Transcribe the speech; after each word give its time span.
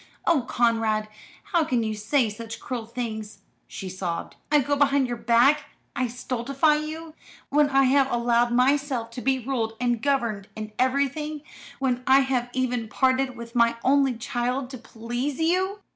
"Oh 0.25 0.41
Conrad! 0.47 1.09
How 1.43 1.63
can 1.63 1.83
you 1.83 1.93
say 1.93 2.27
such 2.27 2.59
cruel 2.59 2.87
things?" 2.87 3.43
she 3.67 3.87
sobbed. 3.87 4.35
"I 4.51 4.57
go 4.59 4.75
behind 4.75 5.07
your 5.07 5.15
back! 5.15 5.65
I 5.95 6.07
stultify 6.07 6.77
you! 6.77 7.13
When 7.49 7.69
I 7.69 7.83
have 7.83 8.11
allowed 8.11 8.51
myself 8.51 9.11
to 9.11 9.21
be 9.21 9.37
ruled 9.37 9.77
and 9.79 10.01
governed 10.01 10.47
in 10.55 10.71
everything! 10.79 11.41
When 11.77 12.01
I 12.07 12.21
have 12.21 12.49
even 12.51 12.87
parted 12.87 13.37
with 13.37 13.53
my 13.53 13.75
only 13.83 14.15
child 14.17 14.71
to 14.71 14.79
please 14.79 15.39
you!" 15.39 15.81